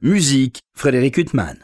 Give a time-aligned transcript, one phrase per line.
[0.00, 1.56] Musique, Frédéric Huttman.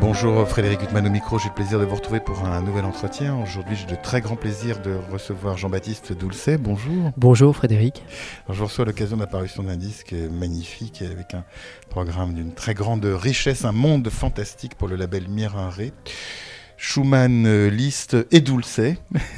[0.00, 3.40] Bonjour Frédéric Huttman au micro, j'ai le plaisir de vous retrouver pour un nouvel entretien.
[3.40, 6.58] Aujourd'hui, j'ai de très grand plaisir de recevoir Jean-Baptiste Doulcet.
[6.58, 7.12] Bonjour.
[7.16, 8.02] Bonjour Frédéric.
[8.46, 11.44] Alors, je vous reçois à l'occasion de l'apparition d'un disque magnifique avec un
[11.90, 15.92] programme d'une très grande richesse, un monde fantastique pour le label Mirinré.
[16.76, 18.80] Schumann, euh, Liszt et Dulce.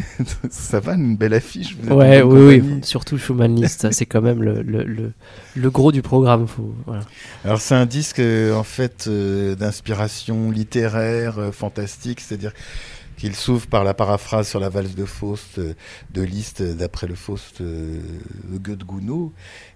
[0.51, 1.77] ça va, une belle affiche.
[1.81, 5.13] Vous ouais, oui, oui, surtout Schumann, Liszt, c'est quand même le, le,
[5.55, 6.47] le, gros du programme.
[7.45, 12.53] Alors c'est un disque euh, en fait euh, d'inspiration littéraire, fantastique, c'est-à-dire
[13.19, 15.75] qu'il s'ouvre par la paraphrase sur la valse de Faust euh,
[16.15, 18.01] de Liszt d'après le Faust euh,
[18.51, 19.31] de Goethe Gounod,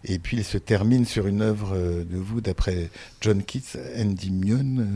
[0.04, 2.88] et puis il se termine sur une œuvre euh, de vous d'après
[3.20, 4.86] John Keats, Endymion,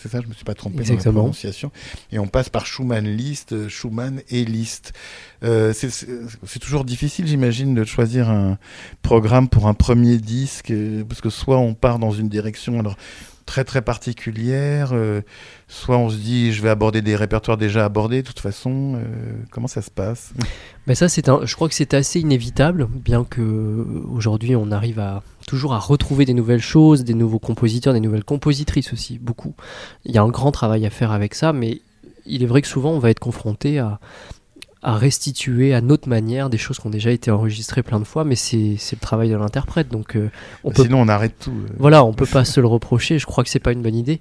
[0.00, 1.70] c'est ça, je me suis pas trompé dans la prononciation,
[2.10, 4.92] et on passe par Schumann Liszt, Schumann et Liszt.
[5.42, 8.58] c'est toujours difficile, j'imagine, de choisir un
[9.02, 10.72] programme pour un premier disque,
[11.08, 12.96] parce que soit on part dans une direction, alors
[13.46, 14.90] très très particulière.
[14.92, 15.20] Euh,
[15.68, 18.94] soit on se dit je vais aborder des répertoires déjà abordés de toute façon.
[18.96, 20.32] Euh, comment ça se passe?
[20.86, 25.02] Mais ça, c'est je crois que c'est assez inévitable, bien que euh, aujourd'hui on arrive
[25.46, 29.54] toujours à retrouver des nouvelles choses, des nouveaux compositeurs, des nouvelles compositrices aussi, beaucoup.
[30.04, 31.80] Il y a un grand travail à faire avec ça, mais
[32.26, 34.00] il est vrai que souvent on va être confronté à,
[34.82, 38.24] à restituer à notre manière des choses qui ont déjà été enregistrées plein de fois,
[38.24, 39.88] mais c'est le travail de l'interprète.
[39.88, 40.28] Donc, euh,
[40.64, 41.50] on bah, peut, sinon, on arrête tout.
[41.52, 41.72] Euh.
[41.78, 43.18] Voilà, on peut pas se le reprocher.
[43.18, 44.20] Je crois que c'est pas une bonne idée.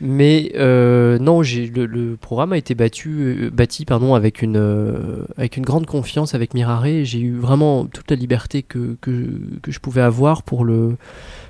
[0.00, 5.64] Mais euh, non, le, le, programme a été battu, bâti pardon, avec, une, avec une
[5.64, 7.04] grande confiance avec Mirare.
[7.04, 10.96] J'ai eu vraiment toute la liberté que, que, que je pouvais avoir pour le,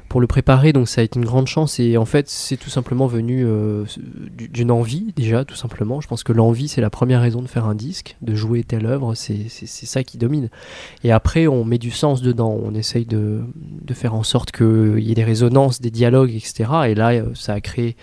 [0.09, 1.81] pour le préparer, donc ça a été une grande chance.
[1.81, 3.85] Et en fait, c'est tout simplement venu euh,
[4.37, 6.01] d'une envie, déjà, tout simplement.
[6.01, 8.87] Je pense que l'envie, c'est la première raison de faire un disque, de jouer telle
[8.87, 10.49] œuvre, c'est ça qui domine.
[11.05, 15.01] Et après, on met du sens dedans, on essaye de, de faire en sorte qu'il
[15.01, 16.71] y ait des résonances, des dialogues, etc.
[16.89, 17.97] Et là, euh, ça a créé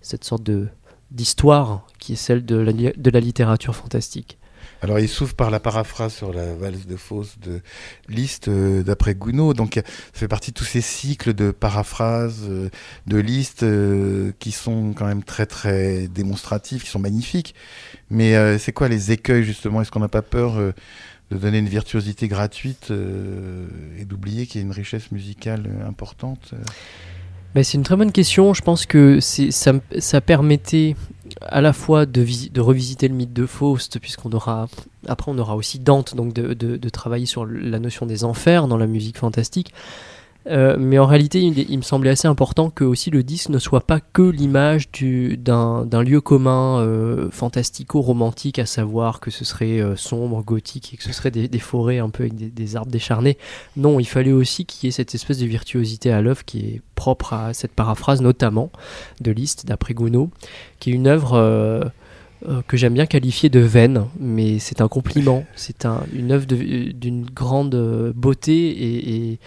[0.00, 0.68] cette sorte de
[1.10, 4.38] d'histoire qui est celle de la, de la littérature fantastique.
[4.82, 7.60] Alors il s'ouvre par la paraphrase sur la valse de Faust de
[8.08, 9.56] Liszt euh, d'après Gounod.
[9.56, 9.82] Donc ça
[10.14, 12.70] fait partie de tous ces cycles de paraphrases euh,
[13.06, 17.54] de Liszt euh, qui sont quand même très très démonstratifs, qui sont magnifiques.
[18.10, 19.82] Mais c'est quoi les écueils justement?
[19.82, 24.66] Est-ce qu'on n'a pas peur de donner une virtuosité gratuite et d'oublier qu'il y a
[24.66, 26.54] une richesse musicale importante
[27.54, 28.54] c'est une très bonne question.
[28.54, 30.94] Je pense que ça, ça permettait
[31.42, 34.68] à la fois de, revisiter le mythe de Faust, puisqu'on aura
[35.06, 38.86] après on aura aussi Dante, donc de, travailler sur la notion des enfers dans la
[38.86, 39.72] musique fantastique,
[40.46, 43.86] euh, mais en réalité, il, me semblait assez important que aussi le disque ne soit
[43.86, 50.42] pas que l'image d'un lieu commun euh, fantastico-romantique, à savoir que ce serait euh, sombre,
[50.42, 53.36] gothique et que ce serait des, forêts un peu avec des, arbres décharnés.
[53.76, 56.82] Non, il fallait aussi qu'il y ait cette espèce de virtuosité à l'œuvre qui est
[56.94, 58.70] propre à cette paraphrase, notamment
[59.20, 60.30] de Liszt, d'après Gounod,
[60.78, 61.92] qui est une œuvre.
[62.66, 65.44] que j'aime bien qualifier de vaine, mais c'est un compliment.
[65.54, 69.38] C'est un, une œuvre d'une grande beauté et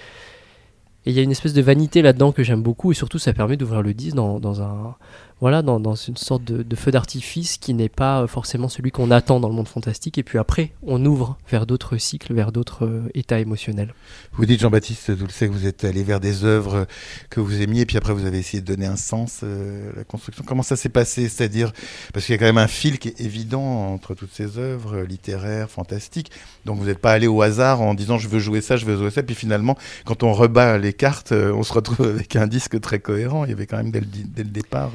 [1.05, 3.33] et il y a une espèce de vanité là-dedans que j'aime beaucoup, et surtout ça
[3.33, 4.95] permet d'ouvrir le disque dans, dans un,
[5.43, 9.11] voilà, dans, dans une sorte de, feu d'artifice qui n'est pas euh, forcément celui qu'on
[9.11, 10.17] attend dans le monde fantastique.
[10.17, 13.93] Et puis après, on ouvre vers d'autres cycles, vers d'autres euh, états émotionnels.
[14.31, 16.87] Vous dites, Jean-Baptiste sais que vous êtes allé vers des œuvres
[17.29, 20.03] que vous aimiez, puis après, vous avez essayé de donner un sens euh, à la
[20.05, 20.45] construction.
[20.47, 21.27] Comment ça s'est passé?
[21.27, 21.73] C'est-à-dire,
[22.13, 25.01] parce qu'il y a quand même un fil qui est évident entre toutes ces œuvres
[25.01, 26.31] littéraires, fantastiques.
[26.63, 28.95] Donc, vous n'êtes pas allé au hasard en disant, je veux jouer ça, je veux
[28.95, 29.21] jouer ça.
[29.21, 33.45] Puis finalement, quand on rebat les cartes, on se retrouve avec un disque très cohérent.
[33.45, 34.91] Il y avait quand même dès le, dès le départ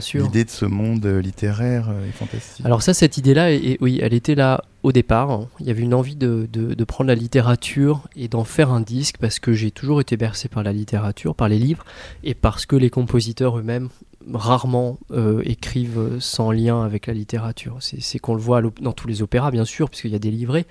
[0.00, 0.24] sûr.
[0.24, 2.64] L'idée de ce monde euh, littéraire euh, est fantastique.
[2.64, 3.50] Alors ça, cette idée-là,
[3.80, 5.46] oui, elle était là au départ.
[5.60, 9.16] Il y avait une envie de, de, prendre la littérature et d'en faire un disque
[9.18, 11.84] parce que j'ai toujours été bercé par la littérature, par les livres,
[12.22, 13.88] et parce que les compositeurs eux-mêmes
[14.32, 17.78] rarement euh, écrivent sans lien avec la littérature.
[17.80, 20.66] C'est qu'on le voit dans tous les opéras, bien sûr, puisqu'il y a des livrets,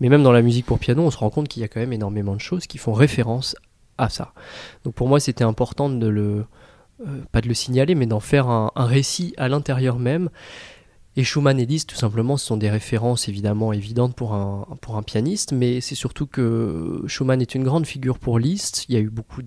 [0.00, 1.80] mais même dans la musique pour piano, on se rend compte qu'il y a quand
[1.80, 3.56] même énormément de choses qui font référence
[4.00, 4.32] à ça.
[4.84, 6.44] Donc pour moi, c'était important de le,
[7.06, 10.30] euh, pas de le signaler, mais d'en faire un, récit à l'intérieur même.
[11.16, 14.96] Et Schumann et Liszt, tout simplement, ce sont des références évidemment évidentes pour un, pour
[14.96, 18.86] un pianiste, mais c'est surtout que Schumann est une grande figure pour Liszt.
[18.88, 19.42] Il y a eu beaucoup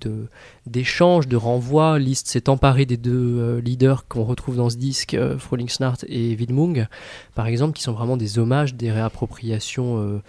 [0.65, 1.99] d'échanges, de, renvois.
[1.99, 5.37] Liszt s'est emparé des deux euh, leaders qu'on retrouve dans ce disque, euh,
[5.69, 6.87] Snart et Widmung,
[7.33, 10.21] par exemple, qui sont vraiment des hommages, des réappropriations.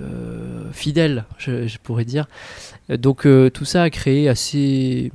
[0.00, 2.26] Euh, fidèles, je, pourrais dire.
[2.88, 5.12] Donc tout ça a créé assez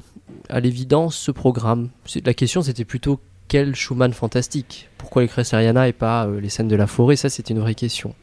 [0.50, 1.89] à l'évidence ce programme
[2.24, 4.89] La question c'était plutôt quel Schumann fantastique?
[4.97, 7.15] Pourquoi les Cresseriana et pas les scènes de la forêt?
[7.15, 8.13] Ça, c'est une vraie question.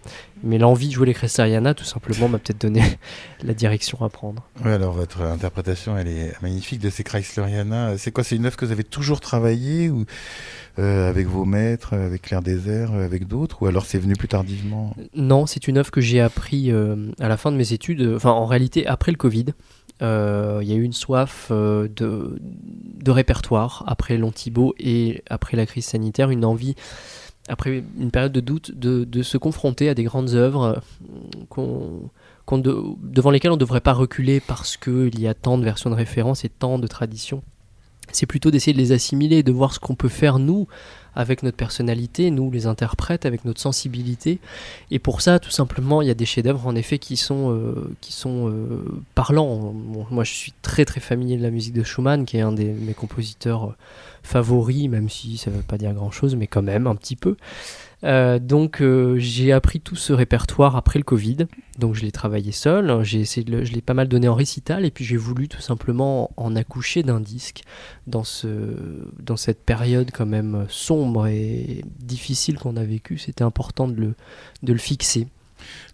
[0.44, 2.82] Mais l'envie de jouer les Cresseriana, tout simplement, m'a peut-être donné
[3.43, 4.43] la direction à prendre.
[4.64, 7.96] Oui, alors votre interprétation, elle est magnifique de ces Chrysleriana.
[7.99, 10.05] C'est quoi C'est une œuvre que vous avez toujours travaillée ou
[10.76, 14.94] avec vos maîtres, avec Claire Désert, avec d'autres Ou alors c'est venu plus tardivement?
[15.14, 18.47] Non, c'est une œuvre que j'ai appris à la fin de mes études, enfin en
[18.47, 19.47] réalité après le Covid.
[20.02, 25.56] Euh, il y a eu une soif euh, de, de, répertoire après Lontibo et après
[25.56, 26.75] la crise sanitaire, une envie,
[27.49, 30.81] après une période de doute, de, de se confronter à des grandes œuvres
[31.58, 32.00] euh,
[33.02, 35.94] devant lesquelles on ne devrait pas reculer parce qu'il y a tant de versions de
[35.94, 37.43] référence et tant de traditions.
[38.14, 40.66] C'est plutôt d'essayer de les assimiler, de voir ce qu'on peut faire nous
[41.16, 44.40] avec notre personnalité, nous les interprètes, avec notre sensibilité.
[44.90, 47.94] Et pour ça, tout simplement, il y a des chefs-d'œuvre en effet qui sont, euh,
[48.00, 48.84] qui sont euh,
[49.14, 49.72] parlants.
[50.11, 52.64] moi, je suis très très familier de la musique de Schumann, qui est un de
[52.64, 53.75] mes compositeurs euh,
[54.22, 57.37] favoris, même si ça ne veut pas dire grand-chose, mais quand même un petit peu.
[58.04, 61.46] Euh, donc euh, j'ai appris tout ce répertoire après le Covid.
[61.78, 64.84] Donc je l'ai travaillé seul, j'ai essayé de je l'ai pas mal donné en récital
[64.84, 67.62] et puis j'ai voulu tout simplement en accoucher d'un disque
[68.06, 68.48] dans, ce,
[69.20, 73.18] dans cette période quand même sombre et difficile qu'on a vécu.
[73.18, 74.14] C'était important de le,
[74.62, 75.26] de le fixer.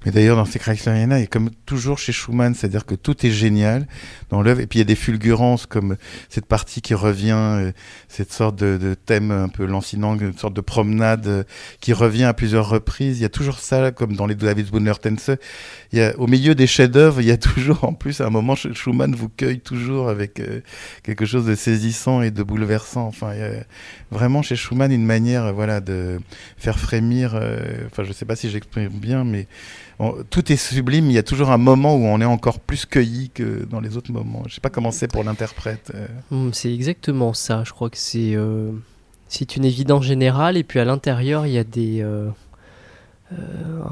[0.06, 3.26] Mais d'ailleurs, dans ces Chrysleriana, il y a comme toujours chez Schumann, c'est-à-dire que tout
[3.26, 3.86] est génial
[4.30, 4.60] dans l'œuvre.
[4.60, 5.96] Et puis il y a des fulgurances comme
[6.30, 7.72] cette partie qui revient, euh,
[8.08, 11.42] cette sorte de, thème un peu lancinant, une sorte de promenade euh,
[11.80, 13.18] qui revient à plusieurs reprises.
[13.18, 14.70] Il y a toujours ça, comme dans les David
[15.02, 15.30] Tense.
[15.92, 18.30] Il y a, au milieu des chefs-d'œuvre, il y a toujours, en plus, à un
[18.30, 20.60] moment, Schumann vous cueille toujours avec euh,
[21.02, 23.06] quelque chose de saisissant et de bouleversant.
[23.06, 23.64] Enfin, il y a
[24.10, 26.20] vraiment chez Schumann une manière, voilà, de
[26.56, 27.34] faire frémir.
[27.86, 29.46] enfin, je sais pas si j'exprime bien, mais
[30.30, 33.30] tout est sublime, il y a toujours un moment où on est encore plus cueilli
[33.30, 34.42] que dans les autres moments.
[34.46, 35.92] Je sais pas comment c'est pour l'interprète.
[35.94, 36.06] Euh.
[36.30, 38.70] Hmm, c'est exactement ça, je crois que c'est euh,
[39.28, 42.00] c'est une évidence générale, et puis à l'intérieur, il y a des...
[42.02, 42.30] Euh,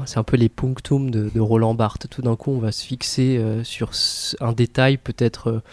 [0.05, 2.07] c'est un peu les punctum de, Roland Barthes.
[2.09, 3.91] Tout d'un coup, on va se fixer sur
[4.41, 5.63] un détail peut-être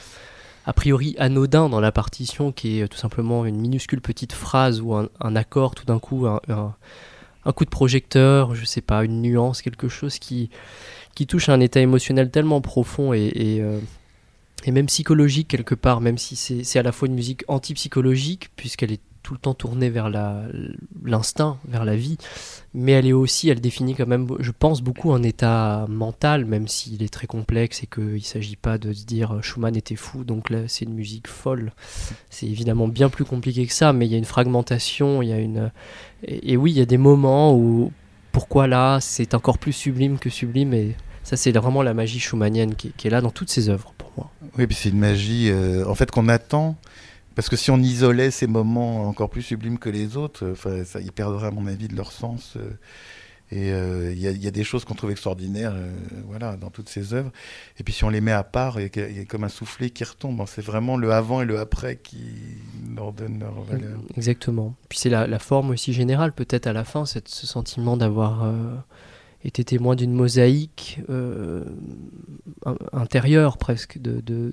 [0.67, 4.95] a priori anodin dans la partition, qui est tout simplement une minuscule petite phrase ou
[4.95, 6.77] un, accord, tout d'un coup, un
[7.53, 10.51] coup de projecteur, je sais pas, une nuance, quelque chose qui,
[11.15, 13.79] qui touche à un état émotionnel tellement profond et, et, euh,
[14.67, 19.01] même psychologique quelque part, même si c'est à la fois une musique anti-psychologique, puisqu'elle est
[19.27, 20.09] tout le temps tournée vers
[21.05, 22.17] l'instinct, vers la vie,
[22.75, 26.69] mais elle est aussi, elle définit quand même, je pense, beaucoup un état mental, même
[26.69, 29.97] s'il est très complexe et qu'il ne s'agit pas de se dire euh, Schumann était
[29.97, 31.73] fou, donc là c'est une musique folle.
[32.31, 35.33] C'est évidemment bien plus compliqué que ça, mais il y a une fragmentation, il y
[35.33, 35.73] a une...
[36.23, 37.91] Et, oui, il y a des moments où,
[38.31, 40.95] pourquoi là, c'est encore plus sublime que sublime, et
[41.25, 44.31] ça c'est vraiment la magie schumannienne qui, est là dans toutes ses œuvres pour moi.
[44.57, 46.77] Oui, puis c'est une magie, euh, en fait, qu'on attend
[47.37, 51.01] parce que si on isolait ces moments encore plus sublimes que les autres, euh, ça,
[51.01, 52.55] ils perdraient à mon avis de leur sens.
[52.57, 52.71] Euh,
[53.53, 55.73] et euh, il y, a des choses qu'on trouve extraordinaires
[56.27, 57.31] voilà, dans toutes ces œuvres.
[57.79, 60.03] Et puis si on les met à part, il y, a comme un soufflet qui
[60.03, 60.43] retombe.
[60.49, 62.25] C'est vraiment le avant et le après qui
[62.97, 64.01] leur donnent leur valeur.
[64.17, 64.75] Exactement.
[64.89, 68.53] Puis c'est la, forme aussi générale, peut-être à la fin, ce sentiment d'avoir
[69.45, 70.99] été témoin d'une mosaïque
[72.93, 74.53] intérieure presque, de, de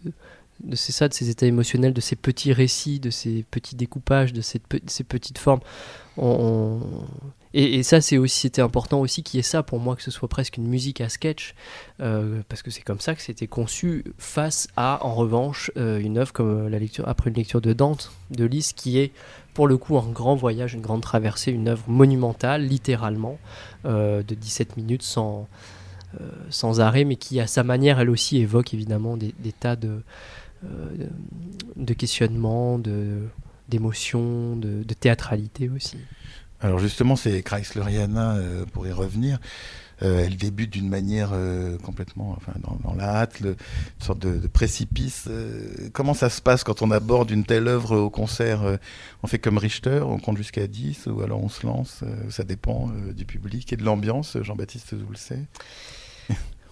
[0.64, 4.34] de c'est ça, de ces états émotionnels, de ces petits récits, de ces petits découpages,
[4.34, 5.62] de ces, ces petites formes.
[7.56, 10.10] Et, ça, c'est aussi, c'était important aussi qu'il y ait ça pour moi, que ce
[10.10, 11.54] soit presque une musique à sketch,
[12.02, 16.18] euh, parce que c'est comme ça que c'était conçu face à, en revanche, euh, une
[16.18, 19.12] œuvre comme la lecture après une lecture de Dante, de Lys, qui est
[19.54, 23.38] pour le coup un grand voyage, une grande traversée, une œuvre monumentale, littéralement,
[23.86, 25.48] euh, de 17 minutes sans,
[26.50, 30.43] sans arrêt, mais qui à sa manière, elle aussi évoque évidemment des tas de euh,
[31.76, 32.80] de questionnement,
[33.70, 35.98] d'émotion, de, de, théâtralité aussi.
[36.62, 39.40] Alors justement, c'est Chrysleriana, euh, pour y revenir,
[40.02, 41.32] euh, elle débute d'une manière
[41.84, 42.54] complètement, enfin,
[42.84, 43.56] dans, la hâte, une
[44.00, 45.30] sorte de, précipice.
[45.92, 48.78] comment ça se passe quand on aborde une telle œuvre au concert
[49.24, 52.92] On fait comme Richter, on compte jusqu'à 10, ou alors on se lance Ça dépend
[53.14, 55.44] du public et de l'ambiance, Jean-Baptiste vous le sait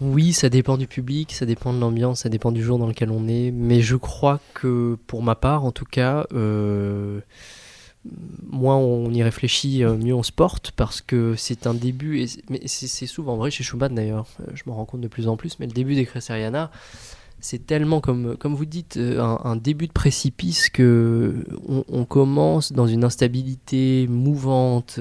[0.01, 3.11] oui, ça dépend du public, ça dépend de l'ambiance, ça dépend du jour dans lequel
[3.11, 3.51] on est.
[3.51, 7.19] Mais je crois que pour ma part, en tout cas, euh,
[8.49, 12.19] moins on y réfléchit, euh, mieux on se porte parce que c'est un début.
[12.19, 14.25] Et mais c'est souvent vrai chez Schumann d'ailleurs.
[14.39, 15.59] Euh, je m'en rends compte de plus en plus.
[15.59, 16.71] Mais le début des Cresseriana,
[17.39, 23.03] c'est tellement comme, comme vous dites un, début de précipice que on, commence dans une
[23.03, 24.99] instabilité mouvante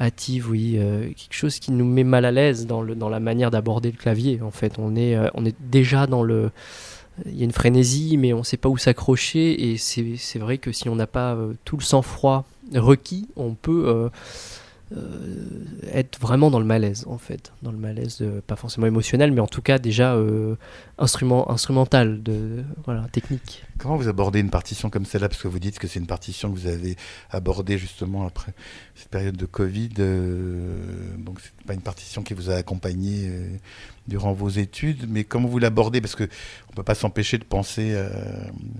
[0.00, 3.20] hâtive, oui, euh, quelque chose qui nous met mal à l'aise dans, le, dans la
[3.20, 4.40] manière d'aborder le clavier.
[4.42, 6.50] En fait, on est, euh, on est déjà dans le
[7.26, 9.72] il y a une frénésie, mais on ne sait pas où s'accrocher.
[9.72, 14.08] Et c'est vrai que si on n'a pas tout le sang-froid requis, on peut
[14.96, 15.34] euh,
[15.92, 19.42] être vraiment dans le malaise en fait, dans le malaise euh, pas forcément émotionnel, mais
[19.42, 20.54] en tout cas déjà euh,
[20.96, 23.66] instrument, instrumental, de, voilà, technique.
[23.78, 25.28] Comment vous abordez une partition comme celle-là?
[25.28, 26.96] Parce que vous dites que c'est une partition que vous avez
[27.30, 28.52] abordée justement après
[28.94, 29.90] cette période de Covid.
[31.18, 33.30] donc c'est pas une partition qui vous a accompagné
[34.08, 36.00] durant vos études, mais comment vous l'abordez?
[36.00, 38.08] Parce qu'on ne peut pas s'empêcher de penser à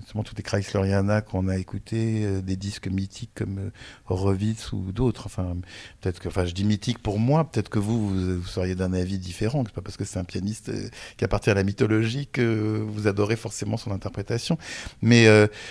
[0.00, 3.71] justement toutes les Chrysleriana qu'on a écoutés, euh, des disques mythiques comme euh,
[4.09, 5.26] Horowitz ou d'autres.
[5.26, 5.57] Enfin,
[6.00, 9.19] peut-être que, enfin, je dis mythique pour moi, peut-être que vous, vous, seriez d'un avis
[9.19, 9.62] différent.
[9.67, 10.88] C'est pas parce que c'est un pianiste euh,
[11.19, 14.57] qui appartient à la mythologie que vous adorez forcément son interprétation.
[15.02, 15.26] Mais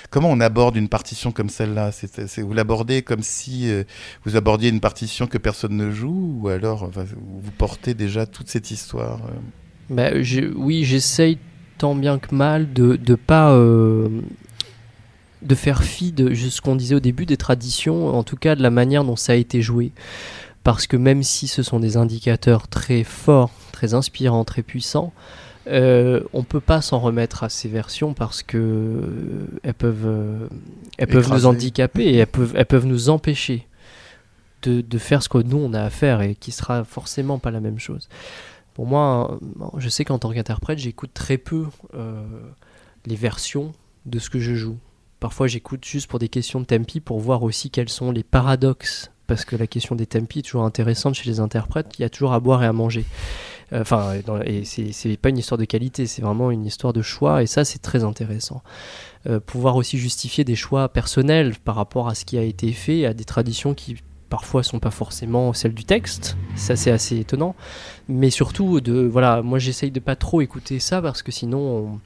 [0.09, 1.91] comment on aborde une partition comme celle-là?
[2.37, 3.69] Vous l'abordez comme si
[4.25, 8.71] vous abordiez une partition que personne ne joue, ou alors vous portez déjà toute cette
[8.71, 9.19] histoire
[9.89, 10.09] bah,
[10.55, 11.37] oui, j'essaye
[11.77, 14.21] tant bien que mal de ne pas euh,
[15.41, 18.61] de faire fi de ce qu'on disait au début des traditions, en tout cas de
[18.61, 19.91] la manière dont ça a été joué.
[20.63, 25.13] Parce que même si ce sont des indicateurs très forts, très inspirants, très puissants,
[25.67, 30.47] euh, on peut pas s'en remettre à ces versions parce que euh, elles peuvent, euh,
[30.97, 33.67] elles peuvent nous handicaper et elles peuvent, elles peuvent nous empêcher
[34.63, 37.51] de, de, faire ce que nous on a à faire et qui sera forcément pas
[37.51, 38.09] la même chose
[38.77, 39.39] pour moi,
[39.77, 42.23] je sais qu'en tant qu'interprète, j'écoute très peu euh,
[43.07, 43.71] les versions
[44.05, 44.77] de ce que je joue.
[45.19, 49.09] Parfois, j'écoute juste pour des questions de tempi, pour voir aussi quels sont les paradoxes,
[49.25, 51.97] parce que la question des tempi est toujours intéressante chez les interprètes.
[51.97, 53.05] Il y a toujours à boire et à manger.
[53.73, 54.13] Euh, enfin,
[54.45, 57.65] et c'est pas une histoire de qualité, c'est vraiment une histoire de choix, et ça,
[57.65, 58.61] c'est très intéressant.
[59.27, 63.05] Euh, pouvoir aussi justifier des choix personnels par rapport à ce qui a été fait,
[63.05, 63.97] à des traditions qui
[64.29, 67.55] parfois sont pas forcément celles du texte, ça c'est assez étonnant,
[68.09, 71.99] mais surtout de voilà, moi j'essaye de pas trop écouter ça parce que sinon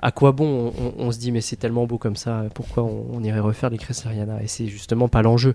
[0.00, 3.38] à quoi bon on, se dit mais c'est tellement beau comme ça, pourquoi on, irait
[3.38, 5.54] refaire les Cresceriana et c'est justement pas l'enjeu.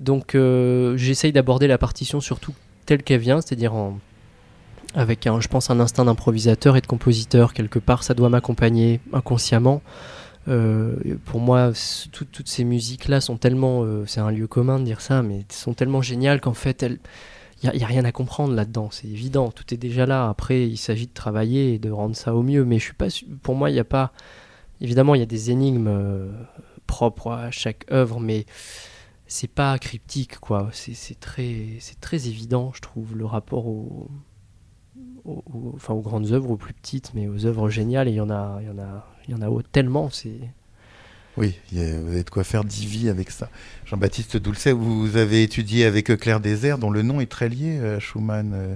[0.00, 2.54] Donc euh, j'essaye d'aborder la partition surtout
[2.86, 3.74] telle qu'elle vient, c'est-à-dire
[4.94, 9.00] avec un, je pense un instinct d'improvisateur et de compositeur quelque part, ça doit m'accompagner
[9.12, 9.82] inconsciemment.
[10.48, 11.72] Euh, pour moi,
[12.12, 15.74] toutes ces musiques-là sont tellement, euh, c'est un lieu commun de dire ça, mais sont
[15.74, 16.84] tellement géniales qu'en fait,
[17.62, 18.88] il n'y a, rien à comprendre là-dedans.
[18.90, 20.28] C'est évident, tout est déjà là.
[20.28, 22.64] Après, il s'agit de travailler et de rendre ça au mieux.
[22.64, 23.08] Mais je suis pas,
[23.42, 24.12] pour moi, il n'y a pas,
[24.80, 26.32] évidemment, il y a des énigmes euh,
[26.86, 28.46] propres à chaque œuvre, mais
[29.26, 30.70] c'est pas cryptique, quoi.
[30.72, 34.10] C'est très, c'est très évident, je trouve, le rapport au
[35.24, 38.08] aux, enfin, aux grandes œuvres, aux plus petites, mais aux œuvres géniales.
[38.08, 40.10] Et il y en a, il y en a, il y en a tellement.
[40.10, 40.40] C'est
[41.36, 43.48] oui, vous avez de quoi faire divi avec ça.
[43.86, 47.98] Jean-Baptiste Doulcet, vous avez étudié avec Claire Désert, dont le nom est très lié à
[48.00, 48.52] Schumann.
[48.52, 48.74] Euh,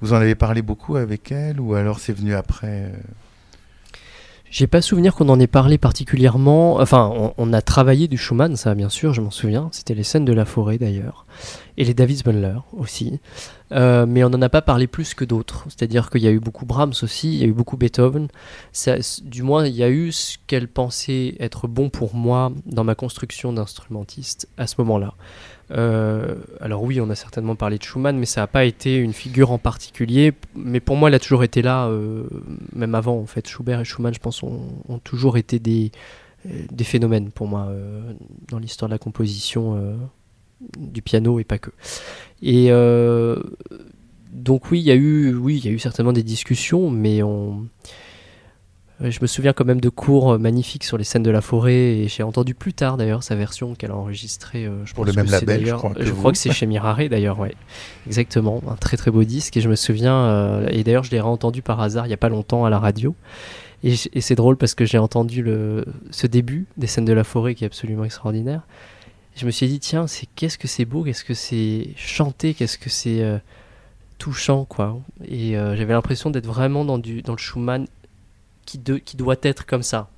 [0.00, 2.96] vous en avez parlé beaucoup avec elle, ou alors c'est venu après euh
[4.52, 6.76] j'ai pas souvenir qu'on en ait parlé particulièrement.
[6.76, 9.70] Enfin, on, a travaillé du Schumann, ça bien sûr, je m'en souviens.
[9.72, 11.24] C'était les scènes de la forêt d'ailleurs.
[11.78, 13.18] Et les David Bunler aussi.
[13.72, 15.64] Euh, mais on n'en a pas parlé plus que d'autres.
[15.68, 18.28] C'est-à-dire qu'il y a eu beaucoup Brahms aussi, il y a eu beaucoup Beethoven.
[19.22, 22.94] du moins, il y a eu ce qu'elle pensait être bon pour moi dans ma
[22.94, 25.14] construction d'instrumentiste à ce moment-là.
[25.70, 29.12] Euh, alors oui, on a certainement parlé de Schumann, mais ça n'a pas été une
[29.12, 30.32] figure en particulier.
[30.54, 32.24] Mais pour moi, elle a toujours été là, euh,
[32.74, 33.18] même avant.
[33.18, 34.60] En fait, Schubert et Schumann, je pense, ont,
[35.04, 35.92] toujours été des,
[36.44, 37.72] des phénomènes pour moi
[38.48, 39.98] dans l'histoire de la composition
[40.78, 41.70] du piano et pas que.
[42.42, 43.36] Et euh,
[44.32, 47.22] donc oui, il y a eu, oui, il y a eu certainement des discussions, mais
[47.22, 47.66] on,
[49.10, 52.08] je me souviens quand même de cours magnifiques sur les scènes de la forêt et
[52.08, 54.66] j'ai entendu plus tard d'ailleurs sa version qu'elle a enregistrée.
[54.66, 55.92] Euh, je Pour le même label, je crois.
[55.98, 57.54] je crois que c'est chez Mirare d'ailleurs, ouais.
[58.06, 61.20] Exactement, un très très beau disque et je me souviens, euh, et d'ailleurs je l'ai
[61.20, 63.14] réentendu par hasard il n'y a pas longtemps à la radio.
[63.84, 67.24] Et, et c'est drôle parce que j'ai entendu le, ce début des scènes de la
[67.24, 68.62] forêt qui est absolument extraordinaire
[69.34, 72.78] je me suis dit, tiens, c'est qu'est-ce que c'est beau, qu'est-ce que c'est chanté, qu'est-ce
[72.78, 73.38] que c'est euh,
[74.18, 75.00] touchant, quoi.
[75.26, 77.86] Et euh, j'avais l'impression d'être vraiment dans, du, dans le Schumann
[78.64, 80.08] qui, doit être comme ça.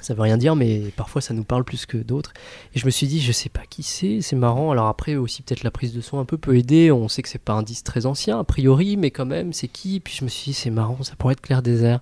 [0.00, 2.32] Ça veut rien dire, mais parfois ça nous parle plus que d'autres.
[2.74, 4.70] Et je me suis dit, je sais pas qui c'est, c'est marrant.
[4.70, 6.90] Alors après aussi, peut-être la prise de son un peu peut aider.
[6.90, 9.68] On sait que c'est pas un disque très ancien, a priori, mais quand même, c'est
[9.68, 10.00] qui?
[10.00, 12.00] Puis je me suis dit, c'est marrant, ça pourrait être Claire Désert.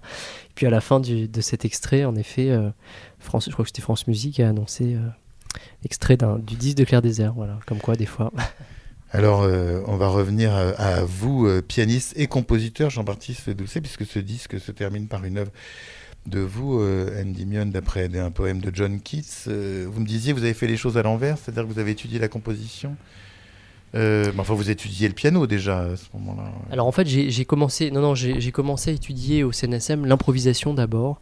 [0.50, 2.70] Et puis à la fin de cet extrait, en effet, euh,
[3.18, 4.96] France, je crois que c'était France Musique a annoncé
[5.84, 8.32] extrait du disque de Claire Désert, voilà, comme quoi des fois.
[9.10, 14.18] Alors, euh, on va revenir à, vous, euh, pianiste et compositeur, Jean-Baptiste Doucet, puisque ce
[14.18, 15.50] disque se termine par une œuvre
[16.26, 19.46] de vous, euh, Endymion, d'après un poème de John Keats.
[19.46, 22.18] vous me disiez, vous avez fait les choses à l'envers, c'est-à-dire que vous avez étudié
[22.18, 22.96] la composition
[23.94, 26.50] Euh, enfin, vous étudiez le piano déjà à ce moment-là.
[26.70, 31.20] Alors en fait, j'ai commencé, non, non, j'ai commencé à étudier au CNSM l'improvisation d'abord,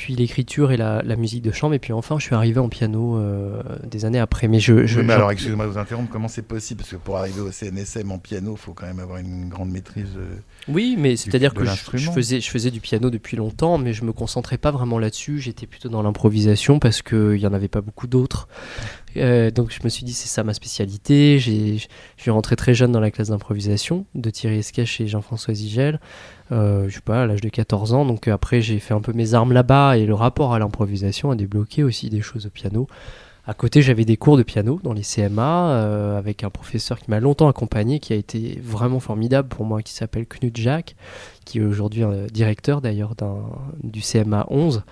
[0.00, 3.18] puis l'écriture et la, musique de chambre, et puis enfin, je suis arrivé en piano
[3.18, 4.48] euh, des années après.
[4.48, 6.78] Mais je, je mais alors, excusez-moi de vous interrompre, comment c'est possible?
[6.78, 9.68] Parce que pour arriver au CNSM en piano, il faut quand même avoir une grande
[9.68, 10.08] maîtrise.
[10.16, 10.36] Euh,
[10.68, 14.14] oui, mais c'est-à-dire que je, faisais, je faisais du piano depuis longtemps, mais je me
[14.14, 15.38] concentrais pas vraiment là-dessus.
[15.38, 18.48] J'étais plutôt dans l'improvisation parce qu'il n'y en avait pas beaucoup d'autres.
[19.16, 21.38] Euh, donc je me suis dit, c'est ça ma spécialité.
[21.38, 21.86] Je
[22.16, 26.00] suis rentré très jeune dans la classe d'improvisation de Thierry Esquet chez Jean-François Zigel.
[26.52, 28.04] Euh, je sais pas, à l'âge de 14 ans.
[28.04, 31.36] Donc après, j'ai fait un peu mes armes là-bas et le rapport à l'improvisation a
[31.36, 32.86] débloqué aussi des choses au piano.
[33.46, 37.10] À côté, j'avais des cours de piano dans les CMA euh, avec un professeur qui
[37.10, 40.94] m'a longtemps accompagné, qui a été vraiment formidable pour moi, qui s'appelle Knut Jacques,
[41.46, 43.14] qui est aujourd'hui directeur d'ailleurs
[43.82, 44.82] du CMA 11.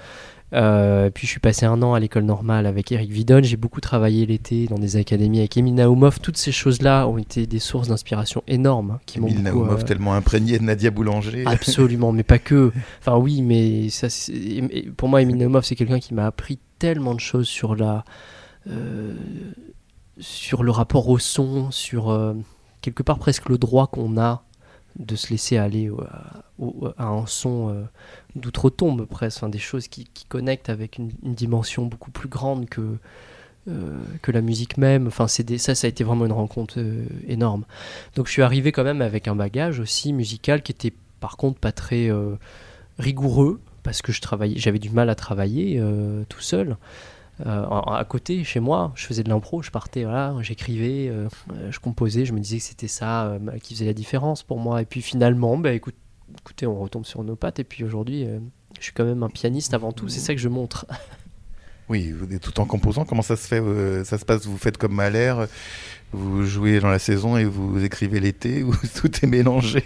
[0.55, 3.41] Euh, puis je suis passé un an à l'école normale avec Eric Vidon.
[3.43, 6.21] J'ai beaucoup travaillé l'été dans des académies avec Emile Naumov.
[6.21, 8.93] Toutes ces choses-là ont été des sources d'inspiration énormes.
[8.93, 11.45] Hein, qui Emile Naumov, euh, tellement imprégné de Nadia Boulanger.
[11.47, 12.73] Absolument, mais pas que.
[13.01, 14.09] Enfin oui, mais ça,
[14.97, 18.05] pour moi, Emile Naumov, c'est quelqu'un qui m'a appris tellement de choses sur la,
[18.69, 19.15] euh,
[20.19, 22.35] sur le rapport au son, sur
[22.81, 24.45] quelque part presque le droit qu'on a
[24.99, 25.91] de se laisser aller
[26.99, 27.83] à, un son euh,
[28.35, 32.99] d'outre-tombe presque, des choses qui, connectent avec une, dimension beaucoup plus grande que,
[34.23, 35.07] que la musique même.
[35.07, 36.79] Enfin, ça, ça a été vraiment une rencontre
[37.27, 37.65] énorme.
[38.17, 41.61] Donc je suis arrivé quand même avec un bagage aussi musical qui était par contre
[41.61, 42.11] pas très
[42.99, 45.83] rigoureux parce que je travaillais, j'avais du mal à travailler
[46.29, 46.77] tout seul.
[47.47, 51.71] Euh, à côté, chez moi, je faisais de l'impro, je partais, voilà, j'écrivais, euh, euh,
[51.71, 54.83] je composais, je me disais que c'était ça qui faisait la différence pour moi.
[54.83, 55.95] Et puis finalement, bah, écoute,
[56.41, 57.61] écoutez, on retombe sur nos pattes.
[57.61, 58.27] Et puis aujourd'hui,
[58.79, 60.87] je suis quand même un pianiste avant tout, c'est ça que je montre.
[61.91, 65.35] Oui, tout en composant, comment ça se fait Ça se passe, vous faites comme Mahler,
[66.13, 69.85] vous jouez dans la saison et vous écrivez l'été, ou tout est mélangé?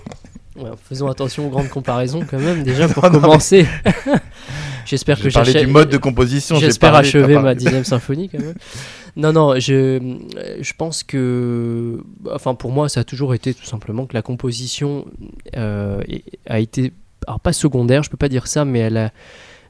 [0.88, 3.66] Faisons attention aux grandes comparaisons quand même, déjà pour commencer.
[4.85, 6.56] J'espère que j'ai du mode de composition.
[6.56, 8.54] J'espère achever ma dixième symphonie quand même.
[9.14, 10.16] Non, non, je,
[10.61, 15.04] je pense que, enfin pour moi, ça a toujours été tout simplement que la composition
[15.54, 16.02] euh,
[16.47, 16.92] a été,
[17.26, 19.12] alors pas secondaire, je peux pas dire ça, mais elle a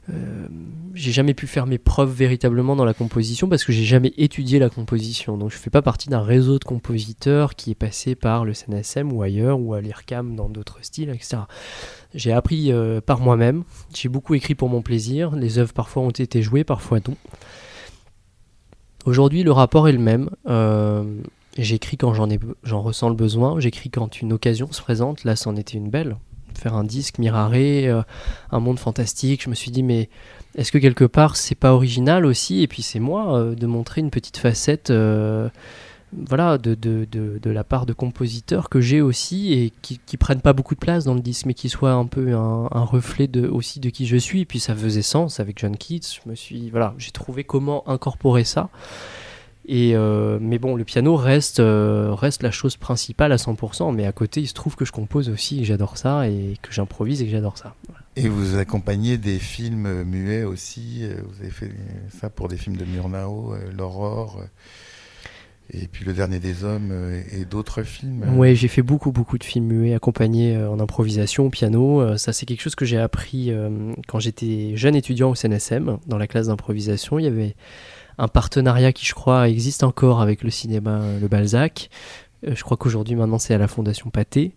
[0.09, 0.47] euh,
[0.93, 4.59] j'ai jamais pu faire mes preuves véritablement dans la composition parce que j'ai jamais étudié
[4.59, 5.37] la composition.
[5.37, 9.11] Donc je fais pas partie d'un réseau de compositeurs qui est passé par le CNSM
[9.11, 11.43] ou ailleurs ou à l'IRCAM dans d'autres styles, etc.
[12.13, 13.63] J'ai appris euh, par moi-même.
[13.93, 15.35] J'ai beaucoup écrit pour mon plaisir.
[15.35, 17.15] Les œuvres parfois ont été jouées, parfois non.
[19.05, 20.29] Aujourd'hui, le rapport est le même.
[20.47, 21.21] Euh,
[21.57, 23.59] j'écris quand j'en ressens le besoin.
[23.59, 25.23] J'écris quand une occasion se présente.
[25.23, 26.17] Là, c'en était une belle
[26.57, 28.01] faire un disque miraré, euh,
[28.51, 29.43] un monde fantastique.
[29.43, 30.09] Je me suis dit, mais
[30.55, 32.61] est-ce que quelque part c'est pas original aussi?
[32.61, 34.89] Et puis c'est moi euh, de montrer une petite facette.
[34.89, 35.49] Euh,
[36.15, 40.41] voilà, de, de, de, la part de compositeurs que j'ai aussi et qui, qui prennent
[40.41, 43.27] pas beaucoup de place dans le disque, mais qui soient un peu un, un, reflet
[43.27, 44.41] de, aussi de qui je suis.
[44.41, 46.19] Et puis ça faisait sens avec John Keats.
[46.23, 48.69] Je me suis, voilà, j'ai trouvé comment incorporer ça.
[49.65, 54.05] Et euh, mais bon, le piano reste, euh, reste la chose principale à 100%, mais
[54.05, 57.21] à côté, il se trouve que je compose aussi, et j'adore ça, et que j'improvise
[57.21, 57.75] et que j'adore ça.
[58.15, 61.71] Et vous accompagnez des films muets aussi, euh, vous avez fait
[62.19, 64.43] ça pour des films de Murnau, L'Aurore,
[65.73, 66.91] et puis Le Dernier des Hommes,
[67.31, 71.49] et d'autres films Oui, j'ai fait beaucoup, beaucoup de films muets accompagnés en improvisation, au
[71.49, 72.17] piano.
[72.17, 73.49] ça, c'est quelque chose que j'ai appris
[74.09, 77.17] quand j'étais jeune étudiant au CNSM, dans la classe d'improvisation.
[77.17, 77.55] Il y avait
[78.17, 81.89] un partenariat qui, je crois, existe encore avec le cinéma Le Balzac.
[82.47, 84.51] Euh, je crois qu'aujourd'hui, maintenant, c'est à la Fondation Pathé.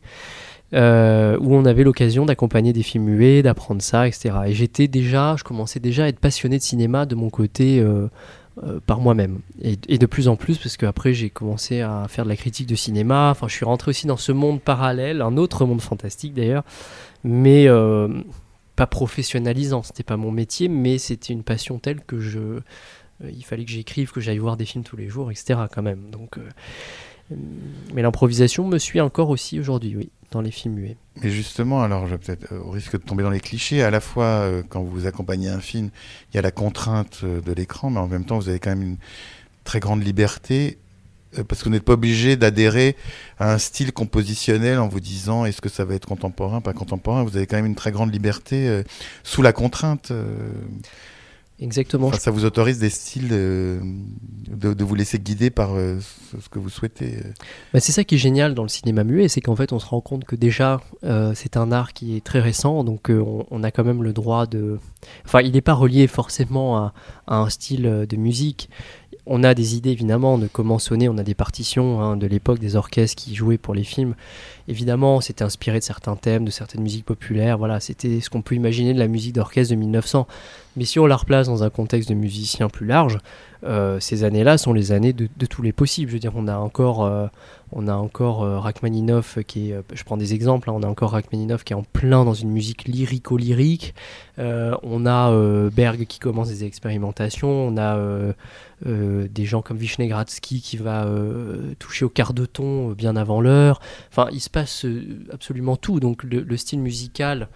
[0.74, 4.34] Euh, où on avait l'occasion d'accompagner des films muets, d'apprendre ça, etc.
[4.46, 8.08] Et j'étais déjà, je commençais déjà à être passionné de cinéma de mon côté euh,
[8.84, 9.38] par moi-même.
[9.62, 12.74] Et, de plus en plus, parce qu'après j'ai commencé à faire de la critique de
[12.74, 16.64] cinéma, enfin je suis rentré aussi dans ce monde parallèle, un autre monde fantastique d'ailleurs,
[17.22, 17.68] mais
[18.76, 22.60] pas professionnalisant, c'était pas mon métier, mais c'était une passion telle que je euh,
[23.24, 25.60] il fallait que j'écrive, que j'aille voir des films tous les jours, etc.
[25.72, 26.10] quand même.
[26.10, 27.34] Donc, euh,
[27.94, 30.96] mais l'improvisation me suit encore aussi aujourd'hui, oui, dans les films muets.
[31.22, 34.62] Mais justement, alors, peut-être au risque de tomber dans les clichés, à la fois euh,
[34.68, 35.90] quand vous accompagnez un film,
[36.32, 38.82] il y a la contrainte de l'écran, mais en même temps, vous avez quand même
[38.82, 38.96] une
[39.64, 40.78] très grande liberté
[41.48, 42.96] parce que vous n'êtes pas obligé d'adhérer
[43.38, 47.24] à un style compositionnel en vous disant est-ce que ça va être contemporain, pas contemporain.
[47.24, 48.82] Vous avez quand même une très grande liberté
[49.22, 50.12] sous la contrainte.
[51.58, 52.12] Exactement.
[52.12, 53.80] ça vous autorise des styles de,
[54.50, 55.98] de, vous laisser guider par euh,
[56.38, 57.16] ce que vous souhaitez.
[57.16, 57.32] Euh.
[57.72, 59.86] Bah, c'est ça qui est génial dans le cinéma muet, c'est qu'en fait on se
[59.86, 63.70] rend compte que déjà euh, c'est un art qui est très récent, donc on, a
[63.70, 64.78] quand même le droit de...
[65.24, 66.94] Enfin il n'est pas relié forcément à,
[67.26, 68.68] à, un style de musique.
[69.26, 72.58] On a des idées évidemment de comment sonner, on a des partitions hein, de l'époque
[72.58, 74.14] des orchestres qui jouaient pour les films.
[74.68, 77.58] Évidemment, c'était inspiré de certains thèmes, de certaines musiques populaires.
[77.58, 80.26] Voilà, c'était ce qu'on peut imaginer de la musique d'orchestre de 1900.
[80.76, 83.18] Mais si on la replace dans un contexte de musiciens plus large,
[83.64, 86.10] euh, ces années-là sont les années de, tous les possibles.
[86.10, 87.26] Je veux dire, on a encore, euh,
[87.72, 91.12] on a encore euh, Rachmaninoff qui est, je prends des exemples, hein, on a encore
[91.12, 93.94] Rachmaninoff qui est en plein dans une musique lyrico-lyrique.
[94.38, 97.48] on a Berg qui commence des expérimentations.
[97.48, 97.98] On a
[98.84, 101.08] des gens comme Vishnegradsky qui va
[101.78, 103.80] toucher au quart de ton bien avant l'heure.
[104.10, 104.86] Enfin, il se passe
[105.32, 106.00] absolument tout.
[106.00, 107.48] Donc le style musical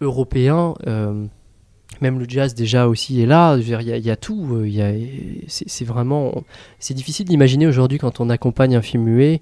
[0.00, 0.74] européen
[2.00, 3.56] même le jazz déjà aussi est là.
[3.58, 4.48] Il y, a tout.
[4.52, 5.04] Euh,
[5.46, 6.44] c'est vraiment.
[6.78, 9.40] C'est difficile d'imaginer aujourd'hui quand on accompagne un film muet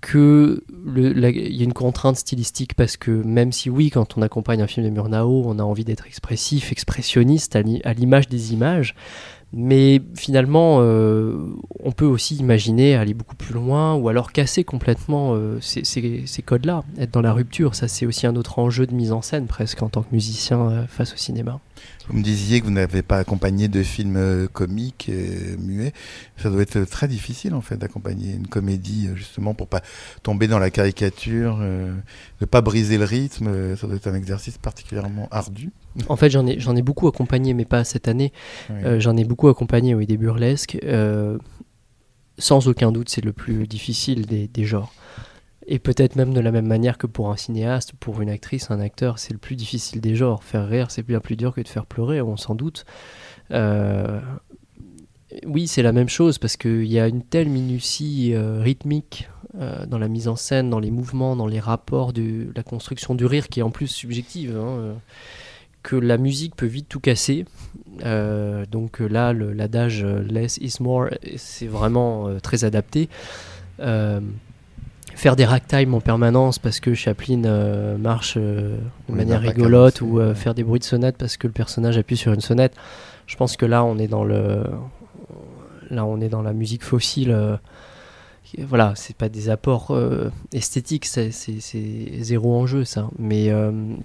[0.00, 0.64] que
[0.96, 4.66] il y a une contrainte stylistique parce que même si oui, quand on accompagne un
[4.66, 8.96] film de Murnau, on a envie d'être expressif, expressionniste à l'image des images,
[9.52, 11.36] mais finalement, euh,
[11.78, 16.42] on peut aussi imaginer aller beaucoup plus loin ou alors casser complètement euh, ces, ces
[16.42, 17.76] codes-là, être dans la rupture.
[17.76, 20.84] Ça, c'est aussi un autre enjeu de mise en scène presque en tant que musicien
[20.88, 21.60] face au cinéma.
[22.08, 25.92] Vous me disiez que vous n'avez pas accompagné de films euh, comiques et muets.
[26.36, 29.82] Ça doit être très difficile en fait d'accompagner une comédie euh, justement pour pas
[30.22, 31.94] tomber dans la caricature, euh,
[32.40, 33.76] ne pas briser le rythme.
[33.76, 35.70] Ça doit être un exercice particulièrement ardu.
[36.08, 38.32] En fait, j'en ai, j'en ai beaucoup accompagné, mais pas cette année.
[38.98, 40.78] j'en ai beaucoup accompagné, oui, des burlesques.
[42.38, 44.92] sans aucun doute, c'est le plus difficile des, des genres.
[45.66, 48.80] Et peut-être même de la même manière que pour un cinéaste, pour une actrice, un
[48.80, 50.42] acteur, c'est le plus difficile des genres.
[50.42, 52.84] Faire rire, c'est bien plus dur que de faire pleurer, on s'en doute.
[53.52, 54.20] Euh,
[55.46, 59.86] oui, c'est la même chose parce qu'il y a une telle minutie euh, rythmique euh,
[59.86, 63.24] dans la mise en scène, dans les mouvements, dans les rapports de la construction du
[63.24, 64.96] rire qui est en plus subjective, hein,
[65.82, 67.44] que la musique peut vite tout casser.
[68.00, 73.08] donc là, l'adage less is more, c'est vraiment très adapté
[75.22, 78.76] faire des ragtime en permanence parce que Chaplin euh, marche euh,
[79.08, 82.16] de manière rigolote ou euh, faire des bruits de sonnette parce que le personnage appuie
[82.16, 82.74] sur une sonnette.
[83.28, 84.64] Je pense que là on est dans le
[85.90, 87.32] là on est dans la musique fossile.
[88.58, 89.96] voilà, c'est pas des apports
[90.52, 93.08] esthétiques, c'est zéro enjeu ça.
[93.16, 93.52] Mais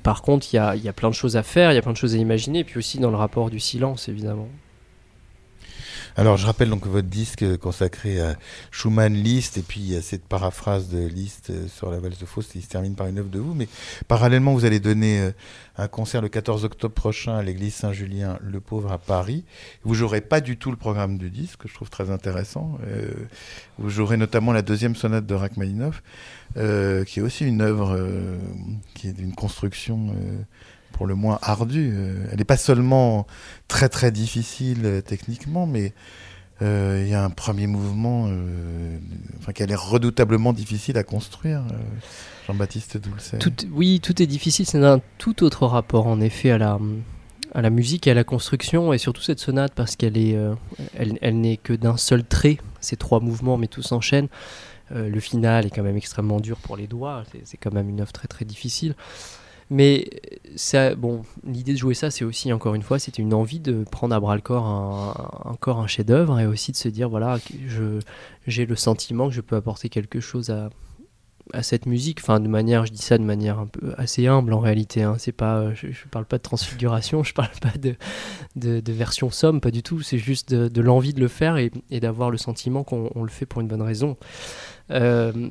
[0.03, 1.81] par contre, il y a, y a plein de choses à faire, il y a
[1.81, 4.49] plein de choses à imaginer, et puis aussi dans le rapport du silence évidemment.
[6.19, 8.37] Alors, je rappelle donc votre disque consacré à
[8.71, 12.25] Schumann Liszt, et puis il a cette paraphrase de Liszt euh, sur la valse de
[12.25, 13.53] Faust qui se termine par une œuvre de vous.
[13.53, 13.67] Mais
[14.07, 15.31] parallèlement, vous allez donner euh,
[15.77, 19.43] un concert le 14 octobre prochain à l'église Saint-Julien, Le Pauvre à Paris.
[19.83, 22.79] Vous jouerez pas du tout le programme du disque, que je trouve très intéressant.
[22.87, 23.11] Euh,
[23.77, 26.01] vous jouerez notamment la deuxième sonate de Rachmaninoff,
[26.55, 27.95] qui est aussi une œuvre
[28.95, 30.15] qui est d'une construction
[30.97, 31.91] pour le moins ardue.
[31.93, 33.27] Euh, elle n'est pas seulement
[33.67, 35.93] très très difficile euh, techniquement, mais
[36.63, 38.27] euh, il y a un premier mouvement
[39.39, 41.61] enfin, qui a redoutablement difficile à construire.
[42.47, 43.37] Jean-Baptiste Doulcet.
[43.37, 44.65] Tout, oui, tout est difficile.
[44.65, 46.79] C'est un tout autre rapport en effet à la,
[47.53, 50.35] à la musique et à la construction, et surtout cette sonate parce qu'elle est,
[50.95, 52.57] elle, elle n'est que d'un seul trait.
[52.79, 54.27] Ces trois mouvements, mais tout s'enchaîne.
[54.89, 57.23] le final est quand même extrêmement dur pour les doigts.
[57.43, 58.95] C'est quand même une œuvre très très difficile.
[59.69, 60.09] Mais
[60.55, 63.83] ça, bon, l'idée de jouer ça, c'est aussi, encore une fois, c'était une envie de
[63.83, 67.37] prendre à bras le corps un, chef-d'œuvre et aussi de se dire, voilà,
[68.47, 70.69] j'ai le sentiment que je peux apporter quelque chose à,
[71.53, 72.19] à cette musique.
[72.21, 75.03] Enfin, de manière, je dis ça de manière un peu assez humble en réalité.
[75.03, 75.15] Hein.
[75.17, 77.95] C'est pas, je, je, parle pas de transfiguration, je parle pas de,
[78.55, 80.01] de, version somme, pas du tout.
[80.01, 83.45] C'est juste de, l'envie de le faire et, et d'avoir le sentiment qu'on le fait
[83.45, 84.17] pour une bonne raison.
[84.91, 85.49] Euh,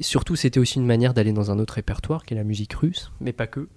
[0.00, 3.10] surtout, c'était aussi une manière d'aller dans un autre répertoire qui est la musique russe,
[3.20, 3.68] mais pas que.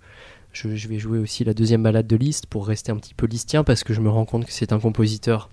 [0.54, 3.66] Je, vais jouer aussi la deuxième balade de Liszt pour rester un petit peu listien
[3.66, 5.50] parce que je me rends compte que c'est un compositeur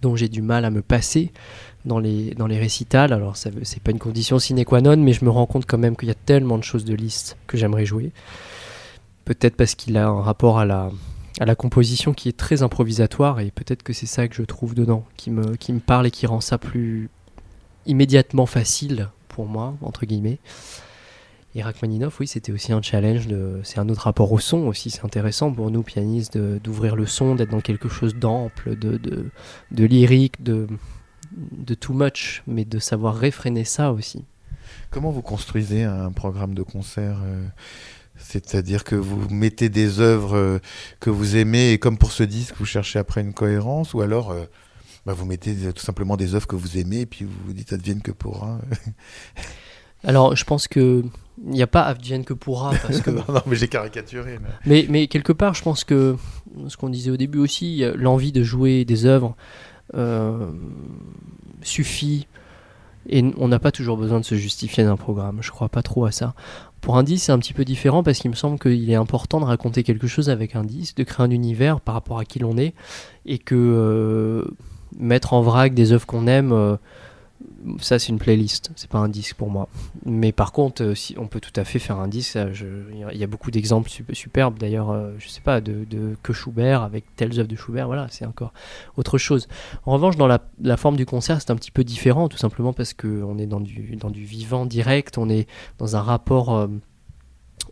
[0.00, 1.30] dont j'ai du mal à me passer
[1.84, 3.12] dans les, dans les récitals.
[3.12, 5.94] Alors, c'est pas une condition sine qua non, mais je me rends compte quand même
[5.94, 8.12] qu'il y a tellement de choses de Liszt que j'aimerais jouer.
[9.26, 10.90] Peut-être parce qu'il a un rapport à la,
[11.38, 14.74] à la composition qui est très improvisatoire et peut-être que c'est ça que je trouve
[14.74, 17.10] dedans, qui me, qui me parle et qui rend ça plus
[17.84, 20.40] immédiatement facile pour moi, entre guillemets.
[21.54, 23.28] Et Rachmaninoff, oui, c'était aussi un challenge.
[23.62, 24.90] C'est un autre rapport au son aussi.
[24.90, 30.42] C'est intéressant pour nous, pianistes, d'ouvrir le son, d'être dans quelque chose d'ample, de, lyrique,
[30.42, 30.66] de,
[31.30, 34.24] de too much, mais de savoir réfréner ça aussi.
[34.90, 37.46] Comment vous construisez un programme de concert euh,
[38.16, 40.58] C'est-à-dire que vous mettez des œuvres euh,
[40.98, 44.32] que vous aimez et comme pour ce disque, vous cherchez après une cohérence ou alors
[44.32, 44.46] euh,
[45.08, 47.72] bah, vous mettez tout simplement des œuvres que vous aimez et puis vous vous dites
[47.72, 48.60] advienne que pourra.
[50.04, 51.02] Alors, je pense que
[51.46, 53.08] il n'y a pas advienne que pourra parce que.
[53.32, 54.38] non, mais j'ai caricaturé.
[54.66, 54.84] Mais...
[54.90, 55.06] mais...
[55.06, 56.16] quelque part, je pense que
[56.66, 59.34] ce qu'on disait au début aussi, l'envie de jouer des œuvres
[61.62, 62.26] suffit
[63.08, 65.38] et on n'a pas toujours besoin de se justifier d'un programme.
[65.40, 66.34] Je crois pas trop à ça.
[66.82, 69.40] Pour un disque, c'est un petit peu différent parce qu'il me semble qu'il est important
[69.40, 72.40] de raconter quelque chose avec un disque, de créer un univers par rapport à qui
[72.40, 72.74] l'on est,
[73.24, 74.46] et que
[74.96, 76.78] mettre en vrac des œuvres qu'on aime,
[77.80, 79.68] ça c'est une playlist, c'est pas un disque pour moi.
[80.04, 82.36] Mais par contre, euh, si on peut tout à fait faire un disque.
[82.36, 85.86] Il y a beaucoup d'exemples superbes d'ailleurs, euh, je sais pas, de,
[86.22, 88.52] que Schubert avec telles œuvres de Schubert, voilà, c'est encore
[88.96, 89.48] autre chose.
[89.86, 92.94] En revanche, dans la, forme du concert, c'est un petit peu différent, tout simplement parce
[92.94, 95.48] qu'on est dans du, dans du vivant direct, on est
[95.78, 96.68] dans un rapport euh,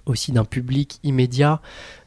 [0.07, 1.61] aussi d'un public immédiat.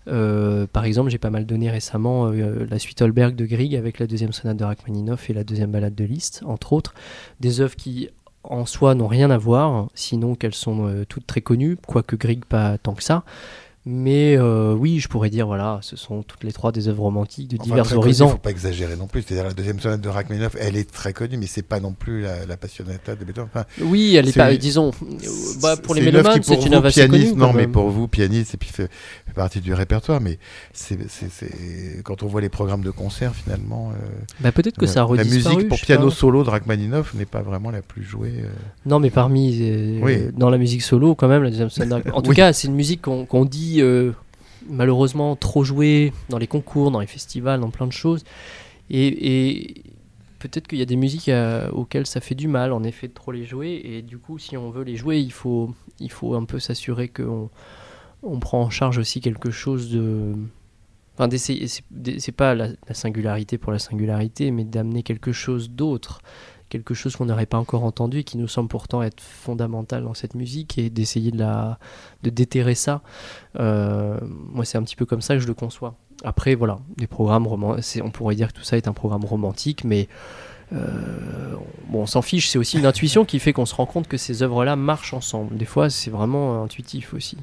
[0.07, 3.99] Euh, par exemple, j'ai pas mal donné récemment euh, la suite Holberg de Grieg avec
[3.99, 6.93] la deuxième sonate de Rachmaninoff et la deuxième balade de Liszt, entre autres.
[7.39, 8.09] Des œuvres qui
[8.43, 12.45] en soi n'ont rien à voir, sinon qu'elles sont euh, toutes très connues, quoique Grieg
[12.45, 13.23] pas tant que ça.
[13.85, 17.47] Mais euh, oui, je pourrais dire, voilà, ce sont toutes les trois des œuvres romantiques
[17.47, 18.25] de divers horizons.
[18.25, 19.21] Il ne faut pas exagérer non plus.
[19.21, 22.21] C'est-à-dire la deuxième sonate de Rachmaninoff, elle est très connue, mais c'est pas non plus
[22.21, 23.49] la, la Passionata de Beethoven.
[23.81, 24.91] oui, elle est, pas, disons,
[25.61, 27.33] bah, pour les mélomanes, c'est une œuvre connue.
[27.33, 28.91] Non, mais pour vous, pianiste, et puis fait,
[29.25, 30.19] fait partie du répertoire.
[30.19, 30.39] Mais
[30.73, 30.97] c'est
[32.03, 33.91] quand on voit les programmes de concert, finalement.
[33.91, 34.07] Euh,
[34.41, 37.71] bah, peut-être que ça a La musique pour piano solo de Rachmaninoff n'est pas vraiment
[37.71, 38.41] la plus jouée.
[38.43, 38.49] Euh.
[38.85, 40.01] Non, mais parmi
[40.35, 42.03] dans la musique solo, quand même, la deuxième sonate.
[42.11, 44.11] En tout cas, c'est une musique qu'on dit euh,
[44.67, 48.23] malheureusement trop joué dans les concours, dans les festivals, dans plein de choses.
[48.89, 49.83] Et,
[50.39, 51.29] peut-être qu'il y a des musiques
[51.73, 53.81] auxquelles ça fait du mal, en effet, de trop les jouer.
[53.83, 57.09] Et du coup, si on veut les jouer, il faut, il faut un peu s'assurer
[57.09, 57.49] qu'on
[58.23, 60.33] on prend en charge aussi quelque chose de.
[61.17, 66.21] Enfin, c'est pas la, singularité pour la singularité, mais d'amener quelque chose d'autre
[66.69, 70.13] quelque chose qu'on n'aurait pas encore entendu et qui nous semble pourtant être fondamental dans
[70.13, 71.79] cette musique et d'essayer de, la,
[72.23, 73.01] de déterrer ça.
[73.59, 75.95] Euh, moi, c'est un petit peu comme ça que je le conçois.
[76.23, 80.07] Après, voilà, des programmes on pourrait dire que tout ça est un programme romantique, mais
[80.73, 81.55] euh,
[81.87, 82.49] bon, on s'en fiche.
[82.49, 85.57] C'est aussi une intuition qui fait qu'on se rend compte que ces œuvres-là marchent ensemble.
[85.57, 87.37] Des fois, c'est vraiment intuitif aussi.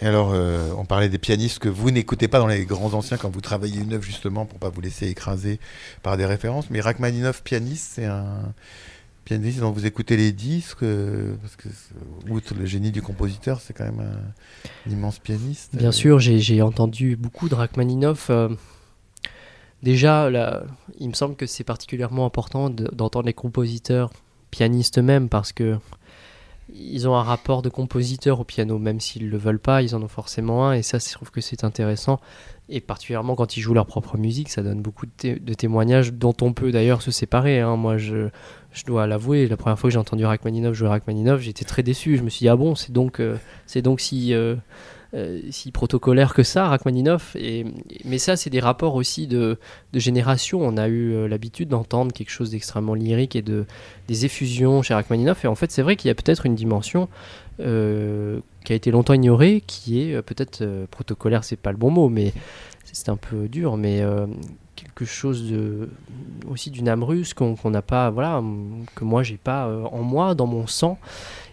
[0.00, 3.16] Et alors, euh, on parlait des pianistes que vous n'écoutez pas dans les grands anciens
[3.16, 5.58] quand vous travaillez une œuvre justement pour pas vous laisser écraser
[6.02, 6.70] par des références.
[6.70, 8.52] Mais Rachmaninoff, pianiste, c'est un
[9.24, 11.68] pianiste dont vous écoutez les disques, euh, parce que
[12.30, 15.76] outre le génie du compositeur, c'est quand même un, immense pianiste.
[15.76, 18.30] Bien sûr, j'ai entendu beaucoup de Rachmaninoff.
[18.30, 18.48] Euh,
[19.82, 20.62] déjà, là,
[20.98, 24.10] il me semble que c'est particulièrement important d'entendre les compositeurs
[24.50, 25.76] pianistes eux-mêmes parce que
[26.72, 29.94] ils ont un rapport de compositeur au piano, même s'ils ne le veulent pas, ils
[29.94, 32.20] en ont forcément un, et ça, je trouve que c'est intéressant.
[32.68, 36.52] Et particulièrement quand ils jouent leur propre musique, ça donne beaucoup de, témoignages dont on
[36.52, 37.60] peut d'ailleurs se séparer.
[37.60, 37.76] Hein.
[37.76, 38.28] Moi, je,
[38.72, 42.18] je dois l'avouer, la première fois que j'ai entendu Rachmaninoff jouer Rachmaninoff, j'étais très déçu.
[42.18, 44.34] Je me suis dit, ah bon, c'est donc, euh, c'est donc si.
[44.34, 44.56] Euh,
[45.14, 47.34] euh, si protocolaire que ça, Rachmaninoff.
[47.34, 47.64] Et,
[48.04, 49.58] mais ça, c'est des rapports aussi de,
[49.94, 50.60] génération.
[50.60, 53.64] On a eu euh, l'habitude d'entendre quelque chose d'extrêmement lyrique et de,
[54.06, 55.46] des effusions chez Rachmaninoff.
[55.46, 57.08] Et en fait, c'est vrai qu'il y a peut-être une dimension
[57.60, 62.10] euh, qui a été longtemps ignorée, qui est peut-être protocolaire, c'est pas le bon mot,
[62.10, 62.34] mais
[62.84, 64.02] c'est un peu dur, mais
[64.76, 65.88] quelque chose de,
[66.48, 68.42] aussi d'une âme russe qu'on n'a pas, voilà,
[68.94, 70.98] que moi j'ai pas en moi, dans mon sang.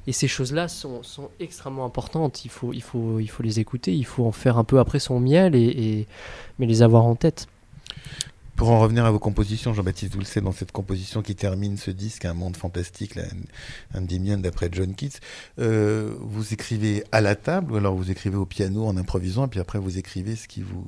[0.08, 2.46] Et ces choses-là sont, sont, extrêmement importantes.
[2.46, 5.00] Il faut, il, faut, il faut les écouter, il faut en faire un peu après
[5.00, 6.08] son miel, et,
[6.60, 7.48] mais les avoir en tête.
[8.56, 12.24] Pour en revenir à vos compositions, Jean-Baptiste, savez, dans cette composition qui termine ce disque,
[12.24, 13.20] Un monde fantastique,
[13.94, 15.20] Endymion d'après John Keats,
[15.60, 19.50] euh, vous écrivez à la table ou alors vous écrivez au piano en improvisant, et
[19.50, 20.88] puis après vous écrivez ce qui vous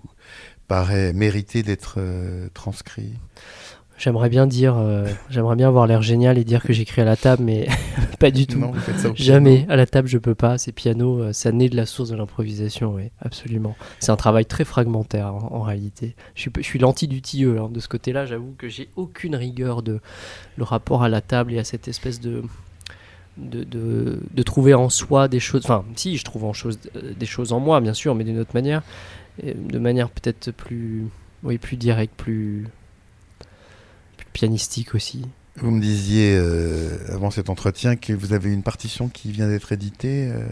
[0.69, 3.13] paraît mériter d'être euh, transcrit?
[3.97, 7.17] J'aimerais bien dire, euh, j'aimerais bien avoir l'air génial et dire que j'écris à la
[7.17, 7.67] table, mais
[8.19, 8.63] pas du tout.
[9.15, 10.59] Jamais à la table je peux pas.
[10.59, 13.75] C'est piano, euh, ça naît de la source de l'improvisation, oui, absolument.
[13.99, 16.15] C'est un travail très fragmentaire en, réalité.
[16.35, 17.69] Je suis, je suis l'anti du tilleux hein.
[17.71, 18.27] de ce côté-là.
[18.27, 19.99] J'avoue que j'ai aucune rigueur de
[20.57, 22.43] le rapport à la table et à cette espèce de
[23.37, 25.61] de, de, de trouver en soi des choses.
[25.63, 28.39] Enfin, si je trouve en chose, euh, des choses en moi, bien sûr, mais d'une
[28.39, 28.83] autre manière,
[29.43, 31.07] de manière peut-être plus,
[31.43, 32.67] oui, plus directe, plus
[34.37, 35.25] pianistique aussi.
[35.55, 39.71] Vous me disiez euh, avant cet entretien que vous avez une partition qui vient d'être
[39.71, 40.45] éditée euh,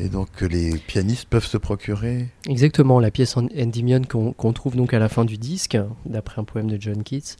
[0.00, 2.26] et donc que les pianistes peuvent se procurer.
[2.48, 6.68] Exactement, la pièce Endymion qu'on trouve donc à la fin du disque, d'après un poème
[6.68, 7.36] de John Keats,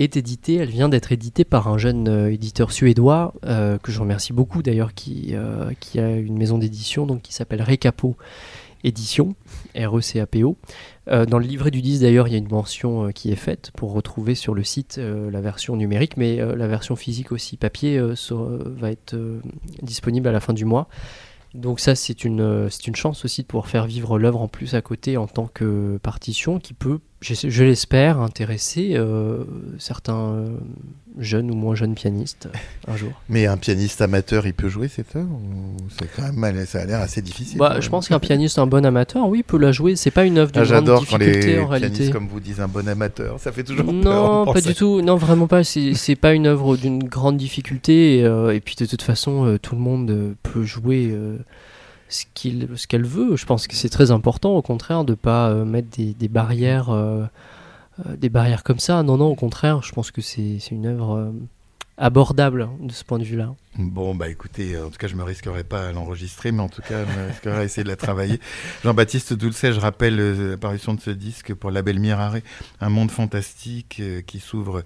[0.00, 0.56] est éditée.
[0.56, 4.92] Elle vient d'être éditée par un jeune euh, éditeur suédois que je remercie beaucoup d'ailleurs,
[4.92, 5.36] qui,
[5.78, 8.16] qui a une maison d'édition donc qui s'appelle Recapo
[8.84, 9.34] édition,
[9.76, 10.56] R-E-C-A-P-O.
[11.08, 13.36] Euh, dans le livret du 10 d'ailleurs, il y a une mention euh, qui est
[13.36, 17.56] faite pour retrouver sur le site euh, la version numérique, mais la version physique aussi
[17.56, 19.16] papier va être
[19.82, 20.88] disponible à la fin du mois.
[21.54, 24.82] Donc ça, c'est une, une chance aussi de pouvoir faire vivre l'œuvre en plus à
[24.82, 29.42] côté en tant que partition qui peut je, l'espère, intéresser euh,
[29.78, 30.48] certains euh,
[31.18, 32.48] jeunes ou moins jeunes pianistes
[32.86, 33.10] un jour.
[33.28, 35.28] Mais un pianiste amateur, il peut jouer cette œuvre
[35.98, 37.58] C'est quand même, mal- ça a l'air assez difficile.
[37.58, 39.96] Bah, je pense qu'un pianiste, un bon amateur, oui, peut la jouer.
[39.96, 41.90] C'est pas une œuvre de Ah, grande difficulté les en réalité.
[41.92, 43.40] pianistes comme vous disent un bon amateur.
[43.40, 43.94] Ça fait toujours peur.
[43.94, 45.00] Non, on pas du tout.
[45.02, 45.64] Non, vraiment pas.
[45.64, 48.18] C'est pas une œuvre d'une grande difficulté.
[48.18, 51.12] Et, euh, et puis de toute façon, tout le monde peut jouer
[52.08, 53.36] ce qu'elle veut.
[53.36, 56.90] Je pense que c'est très important, au contraire, de pas euh, mettre des, des barrières,
[56.90, 57.24] euh,
[58.06, 59.02] euh, des barrières comme ça.
[59.02, 61.32] Non, non, au contraire, je pense que c'est une œuvre
[62.00, 63.54] abordable de ce point de vue-là.
[63.76, 66.82] Bon, bah écoutez, en tout cas, je me risquerai pas à l'enregistrer, mais en tout
[66.82, 68.40] cas, je me risquerai à essayer de la travailler.
[68.84, 70.16] Jean-Baptiste Doulcet, je rappelle
[70.50, 72.36] l'apparition de ce disque pour la Belle Mirare,
[72.80, 74.84] un monde fantastique qui s'ouvre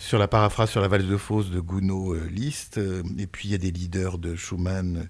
[0.00, 3.48] sur la paraphrase sur la valse de Faust de Gounod euh, Liszt, euh, et puis
[3.48, 5.08] il y a des leaders de Schumann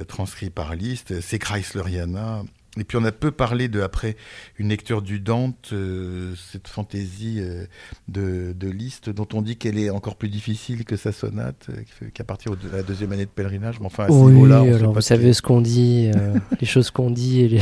[0.00, 2.44] euh, transcrits par Liszt, c'est Chrysleriana.
[2.78, 4.16] Et puis on a peu parlé de, après
[4.58, 7.64] une lecture du Dante, euh, cette fantaisie euh,
[8.06, 12.08] de, de Liszt, dont on dit qu'elle est encore plus difficile que sa sonate, euh,
[12.14, 13.80] qu'à partir de la deuxième année de pèlerinage.
[13.80, 16.66] Mais enfin, à Oui, on sait alors pas vous savez ce qu'on dit, euh, les
[16.66, 17.40] choses qu'on dit.
[17.40, 17.60] Et les...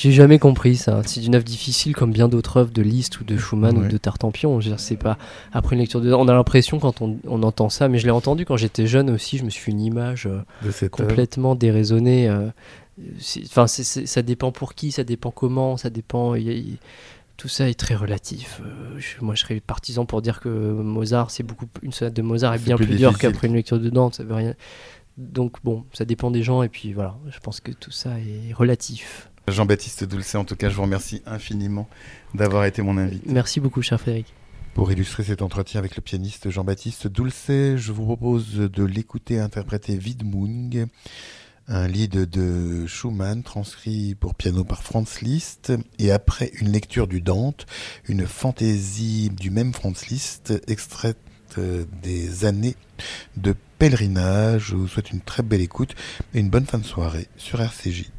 [0.00, 1.02] J'ai jamais compris ça.
[1.04, 3.86] C'est une œuvre difficile comme bien d'autres œuvres de Liszt ou de Schumann Ouais.
[3.86, 4.60] ou de Tartampion.
[4.60, 5.18] Je c'est pas
[5.52, 6.12] après une lecture de.
[6.12, 9.10] On a l'impression quand on, on entend ça, mais je l'ai entendu quand j'étais jeune
[9.10, 9.38] aussi.
[9.38, 11.08] Je me suis fait une image euh, de cette œuvre.
[11.08, 12.28] complètement déraisonnée.
[12.28, 12.48] euh,
[13.46, 16.34] Enfin, ça dépend pour qui, ça dépend comment, ça dépend.
[16.36, 16.78] y
[17.36, 18.60] tout ça est très relatif.
[18.64, 22.22] Euh, je- moi, je serais partisan pour dire que Mozart, c'est beaucoup une sonate de
[22.22, 24.16] Mozart est bien plus dure qu'après une lecture de Dante.
[24.16, 24.54] Ça veut rien.
[25.16, 27.16] Donc bon, ça dépend des gens et puis voilà.
[27.30, 29.30] Je pense que tout ça est relatif.
[29.50, 31.88] Jean-Baptiste Doulcet, en tout cas, je vous remercie infiniment
[32.34, 33.30] d'avoir été mon invité.
[33.30, 34.34] Merci beaucoup, cher Frédéric.
[34.74, 39.98] Pour illustrer cet entretien avec le pianiste Jean-Baptiste Doulcet, je vous propose de l'écouter interpréter
[39.98, 40.86] Widmung,
[41.66, 47.20] un lead de Schumann transcrit pour piano par Franz Liszt, et après une lecture du
[47.20, 47.66] Dante,
[48.08, 51.18] une fantaisie du même Franz Liszt, extraite
[51.58, 52.76] euh, des années
[53.36, 54.68] de pèlerinage.
[54.68, 55.94] Je vous souhaite une très belle écoute
[56.34, 58.10] et une bonne fin de soirée sur RCJ.